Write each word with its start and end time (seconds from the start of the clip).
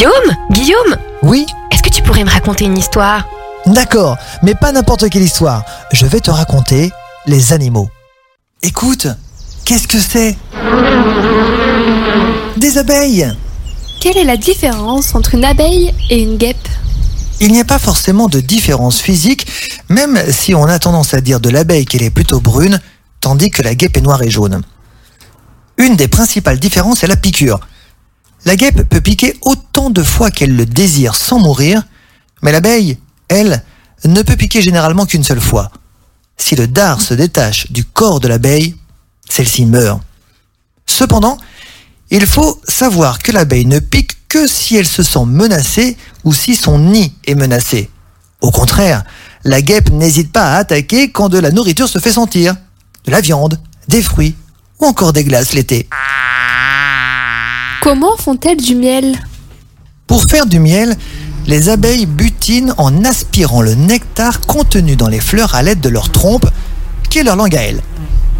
Guillaume 0.00 0.34
Guillaume 0.50 0.96
Oui 1.22 1.44
Est-ce 1.70 1.82
que 1.82 1.90
tu 1.90 2.02
pourrais 2.02 2.24
me 2.24 2.30
raconter 2.30 2.64
une 2.64 2.78
histoire? 2.78 3.28
D'accord, 3.66 4.16
mais 4.42 4.54
pas 4.54 4.72
n'importe 4.72 5.10
quelle 5.10 5.20
histoire. 5.20 5.62
Je 5.92 6.06
vais 6.06 6.20
te 6.20 6.30
raconter 6.30 6.90
les 7.26 7.52
animaux. 7.52 7.90
Écoute, 8.62 9.08
qu'est-ce 9.66 9.86
que 9.86 9.98
c'est? 9.98 10.38
Des 12.56 12.78
abeilles 12.78 13.30
Quelle 14.00 14.16
est 14.16 14.24
la 14.24 14.38
différence 14.38 15.14
entre 15.14 15.34
une 15.34 15.44
abeille 15.44 15.92
et 16.08 16.22
une 16.22 16.38
guêpe? 16.38 16.66
Il 17.38 17.52
n'y 17.52 17.60
a 17.60 17.66
pas 17.66 17.78
forcément 17.78 18.28
de 18.28 18.40
différence 18.40 19.02
physique, 19.02 19.46
même 19.90 20.18
si 20.32 20.54
on 20.54 20.64
a 20.64 20.78
tendance 20.78 21.12
à 21.12 21.20
dire 21.20 21.40
de 21.40 21.50
l'abeille 21.50 21.84
qu'elle 21.84 22.04
est 22.04 22.08
plutôt 22.08 22.40
brune, 22.40 22.80
tandis 23.20 23.50
que 23.50 23.60
la 23.60 23.74
guêpe 23.74 23.98
est 23.98 24.00
noire 24.00 24.22
et 24.22 24.30
jaune. 24.30 24.62
Une 25.76 25.96
des 25.96 26.08
principales 26.08 26.58
différences 26.58 27.04
est 27.04 27.06
la 27.06 27.16
piqûre. 27.16 27.60
La 28.44 28.56
guêpe 28.56 28.88
peut 28.88 29.00
piquer 29.00 29.36
autant 29.42 29.90
de 29.90 30.02
fois 30.02 30.30
qu'elle 30.30 30.56
le 30.56 30.66
désire 30.66 31.14
sans 31.14 31.38
mourir, 31.38 31.82
mais 32.42 32.52
l'abeille, 32.52 32.98
elle, 33.28 33.62
ne 34.04 34.22
peut 34.22 34.36
piquer 34.36 34.62
généralement 34.62 35.04
qu'une 35.04 35.24
seule 35.24 35.40
fois. 35.40 35.70
Si 36.38 36.56
le 36.56 36.66
dard 36.66 37.02
se 37.02 37.12
détache 37.12 37.70
du 37.70 37.84
corps 37.84 38.18
de 38.18 38.28
l'abeille, 38.28 38.74
celle-ci 39.28 39.66
meurt. 39.66 40.00
Cependant, 40.86 41.36
il 42.10 42.26
faut 42.26 42.60
savoir 42.66 43.18
que 43.18 43.30
l'abeille 43.30 43.66
ne 43.66 43.78
pique 43.78 44.16
que 44.28 44.46
si 44.46 44.76
elle 44.76 44.86
se 44.86 45.02
sent 45.02 45.26
menacée 45.26 45.96
ou 46.24 46.32
si 46.32 46.56
son 46.56 46.78
nid 46.78 47.12
est 47.26 47.34
menacé. 47.34 47.90
Au 48.40 48.50
contraire, 48.50 49.04
la 49.44 49.60
guêpe 49.60 49.90
n'hésite 49.90 50.32
pas 50.32 50.54
à 50.54 50.56
attaquer 50.56 51.10
quand 51.10 51.28
de 51.28 51.38
la 51.38 51.50
nourriture 51.50 51.88
se 51.88 51.98
fait 51.98 52.12
sentir. 52.12 52.56
De 53.04 53.10
la 53.10 53.20
viande, 53.20 53.60
des 53.88 54.02
fruits 54.02 54.34
ou 54.78 54.86
encore 54.86 55.12
des 55.12 55.24
glaces 55.24 55.52
l'été. 55.52 55.88
Comment 57.80 58.14
font-elles 58.18 58.58
du 58.58 58.74
miel 58.74 59.16
Pour 60.06 60.24
faire 60.24 60.44
du 60.44 60.60
miel, 60.60 60.94
les 61.46 61.70
abeilles 61.70 62.04
butinent 62.04 62.74
en 62.76 63.04
aspirant 63.06 63.62
le 63.62 63.74
nectar 63.74 64.42
contenu 64.42 64.96
dans 64.96 65.08
les 65.08 65.18
fleurs 65.18 65.54
à 65.54 65.62
l'aide 65.62 65.80
de 65.80 65.88
leur 65.88 66.10
trompe, 66.10 66.44
qui 67.08 67.20
est 67.20 67.22
leur 67.22 67.36
langue 67.36 67.56
à 67.56 67.62
elles. 67.62 67.80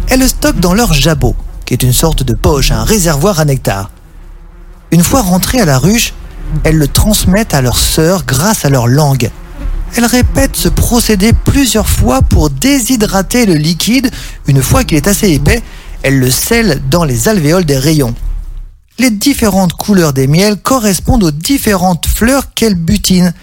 Elles 0.09 0.19
le 0.19 0.27
stockent 0.27 0.59
dans 0.59 0.75
leur 0.75 0.93
jabot, 0.93 1.35
qui 1.65 1.73
est 1.73 1.81
une 1.81 1.91
sorte 1.91 2.21
de 2.21 2.35
poche, 2.35 2.69
un 2.69 2.83
réservoir 2.83 3.39
à 3.39 3.45
nectar. 3.45 3.89
Une 4.91 5.03
fois 5.03 5.23
rentrées 5.23 5.59
à 5.59 5.65
la 5.65 5.79
ruche, 5.79 6.13
elles 6.63 6.77
le 6.77 6.87
transmettent 6.87 7.55
à 7.55 7.61
leurs 7.63 7.79
sœurs 7.79 8.25
grâce 8.27 8.63
à 8.63 8.69
leur 8.69 8.87
langue. 8.87 9.31
Elles 9.97 10.05
répètent 10.05 10.55
ce 10.55 10.69
procédé 10.69 11.33
plusieurs 11.33 11.89
fois 11.89 12.21
pour 12.21 12.51
déshydrater 12.51 13.47
le 13.47 13.55
liquide. 13.55 14.11
Une 14.45 14.61
fois 14.61 14.83
qu'il 14.83 14.97
est 14.97 15.07
assez 15.07 15.31
épais, 15.31 15.63
elles 16.03 16.19
le 16.19 16.29
scellent 16.29 16.79
dans 16.91 17.05
les 17.05 17.27
alvéoles 17.27 17.65
des 17.65 17.79
rayons 17.79 18.13
les 19.01 19.09
différentes 19.09 19.73
couleurs 19.73 20.13
des 20.13 20.27
miels 20.27 20.57
correspondent 20.57 21.23
aux 21.23 21.31
différentes 21.31 22.05
fleurs 22.05 22.53
qu'elles 22.53 22.75
butinent. 22.75 23.33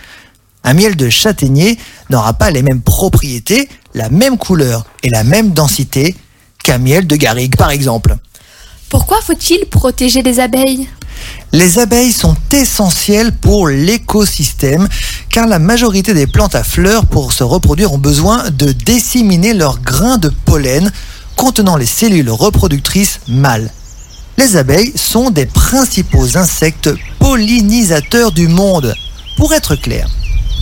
Un 0.62 0.72
miel 0.72 0.94
de 0.94 1.08
châtaignier 1.08 1.78
n'aura 2.10 2.32
pas 2.34 2.52
les 2.52 2.62
mêmes 2.62 2.80
propriétés, 2.80 3.68
la 3.92 4.08
même 4.08 4.38
couleur 4.38 4.86
et 5.02 5.10
la 5.10 5.24
même 5.24 5.50
densité 5.50 6.14
qu'un 6.62 6.78
miel 6.78 7.08
de 7.08 7.16
garrigue 7.16 7.56
par 7.56 7.70
exemple. 7.70 8.16
Pourquoi 8.88 9.20
faut-il 9.20 9.66
protéger 9.66 10.22
les 10.22 10.38
abeilles? 10.38 10.88
Les 11.52 11.80
abeilles 11.80 12.12
sont 12.12 12.36
essentielles 12.52 13.32
pour 13.32 13.66
l'écosystème 13.66 14.86
car 15.28 15.48
la 15.48 15.58
majorité 15.58 16.14
des 16.14 16.28
plantes 16.28 16.54
à 16.54 16.62
fleurs 16.62 17.06
pour 17.06 17.32
se 17.32 17.42
reproduire 17.42 17.92
ont 17.92 17.98
besoin 17.98 18.48
de 18.50 18.70
disséminer 18.70 19.54
leurs 19.54 19.80
grains 19.80 20.18
de 20.18 20.28
pollen 20.44 20.92
contenant 21.34 21.76
les 21.76 21.86
cellules 21.86 22.30
reproductrices 22.30 23.18
mâles 23.26 23.72
les 24.38 24.56
abeilles 24.56 24.92
sont 24.94 25.30
des 25.30 25.46
principaux 25.46 26.36
insectes 26.36 26.90
pollinisateurs 27.18 28.30
du 28.30 28.46
monde. 28.46 28.94
Pour 29.36 29.52
être 29.52 29.74
clair, 29.74 30.08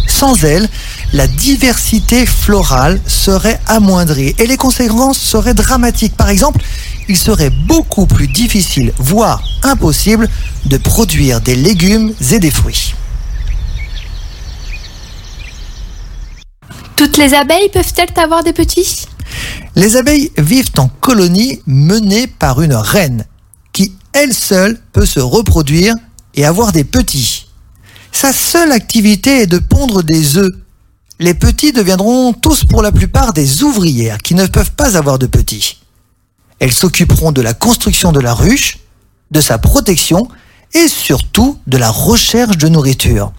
sans 0.09 0.45
elles, 0.45 0.69
la 1.13 1.27
diversité 1.27 2.25
florale 2.25 3.01
serait 3.07 3.61
amoindrie 3.67 4.35
et 4.39 4.47
les 4.47 4.57
conséquences 4.57 5.19
seraient 5.19 5.55
dramatiques. 5.55 6.17
Par 6.17 6.31
exemple, 6.31 6.63
il 7.09 7.19
serait 7.19 7.51
beaucoup 7.51 8.07
plus 8.07 8.29
difficile, 8.29 8.92
voire 8.98 9.42
impossible, 9.63 10.29
de 10.65 10.79
produire 10.79 11.42
des 11.42 11.55
légumes 11.55 12.15
et 12.33 12.39
des 12.39 12.51
fruits. 12.51 12.95
Toutes 16.97 17.19
les 17.19 17.35
abeilles 17.35 17.69
peuvent-elles 17.73 18.09
avoir 18.17 18.42
des 18.42 18.55
petits? 18.55 19.07
Les 19.75 19.97
abeilles 19.97 20.33
vivent 20.39 20.73
en 20.79 20.89
colonies 20.89 21.61
menées 21.67 22.27
par 22.27 22.63
une 22.63 22.75
reine 22.75 23.27
elle 24.17 24.33
seule, 24.33 24.79
peut 24.93 25.05
se 25.05 25.21
reproduire 25.21 25.95
et 26.35 26.47
avoir 26.47 26.73
des 26.73 26.85
petits. 26.85 27.49
Sa 28.13 28.33
seule 28.33 28.73
activité 28.73 29.43
est 29.43 29.47
de 29.47 29.59
pondre 29.59 30.03
des 30.03 30.39
œufs. 30.39 30.55
Les 31.19 31.35
petits 31.35 31.73
deviendront 31.73 32.33
tous 32.33 32.65
pour 32.65 32.81
la 32.81 32.93
plupart 32.93 33.35
des 33.35 33.63
ouvrières 33.63 34.19
qui 34.19 34.35
ne 34.35 34.47
peuvent 34.47 34.73
pas 34.73 34.97
avoir 34.97 35.19
de 35.19 35.27
petits. 35.27 35.83
Elles 36.61 36.73
s'occuperont 36.73 37.31
de 37.31 37.43
la 37.43 37.53
construction 37.53 38.11
de 38.11 38.21
la 38.21 38.33
ruche, 38.33 38.79
de 39.33 39.43
sa 39.43 39.59
protection 39.59 40.29
et 40.73 40.89
surtout 40.89 41.59
de 41.67 41.77
la 41.77 41.91
recherche 41.91 42.57
de 42.57 42.69
nourriture. 42.69 43.33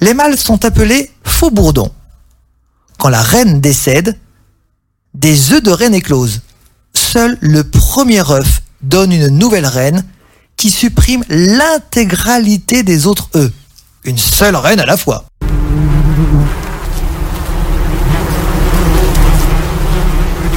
Les 0.00 0.14
mâles 0.14 0.38
sont 0.38 0.64
appelés 0.64 1.10
faux 1.24 1.50
bourdons. 1.50 1.90
Quand 2.98 3.08
la 3.08 3.22
reine 3.22 3.60
décède, 3.60 4.16
des 5.14 5.52
œufs 5.52 5.62
de 5.62 5.72
reine 5.72 5.94
éclosent. 5.94 6.42
Seul 6.92 7.36
le 7.40 7.64
premier 7.64 8.30
œuf 8.30 8.62
donne 8.84 9.12
une 9.12 9.28
nouvelle 9.28 9.66
reine 9.66 10.04
qui 10.56 10.70
supprime 10.70 11.24
l'intégralité 11.28 12.82
des 12.82 13.06
autres 13.06 13.28
œufs. 13.34 13.52
Une 14.04 14.18
seule 14.18 14.56
reine 14.56 14.80
à 14.80 14.86
la 14.86 14.96
fois. 14.96 15.24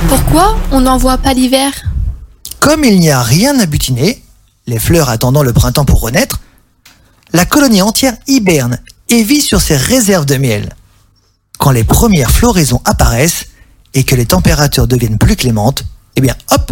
Pourquoi 0.10 0.58
on 0.72 0.82
n'en 0.82 0.98
voit 0.98 1.18
pas 1.18 1.34
l'hiver? 1.34 1.72
Comme 2.60 2.84
il 2.84 3.00
n'y 3.00 3.10
a 3.10 3.22
rien 3.22 3.60
à 3.60 3.66
butiner, 3.66 4.24
les 4.66 4.80
fleurs 4.80 5.10
attendant 5.10 5.44
le 5.44 5.54
printemps 5.54 5.86
pour 5.86 6.02
renaître, 6.02 6.42
la 7.34 7.46
colonie 7.46 7.82
entière 7.82 8.18
hiberne 8.28 8.80
et 9.10 9.24
vit 9.24 9.42
sur 9.42 9.62
ses 9.62 9.78
réserves 9.78 10.26
de 10.26 10.36
miel. 10.36 10.76
Quand 11.58 11.72
les 11.72 11.84
premières 11.84 12.32
floraisons 12.32 12.82
apparaissent 12.86 13.46
et 13.94 14.04
que 14.04 14.16
les 14.16 14.26
températures 14.26 14.88
deviennent 14.88 15.18
plus 15.18 15.36
clémentes, 15.36 15.84
eh 16.16 16.22
bien 16.22 16.36
hop, 16.52 16.72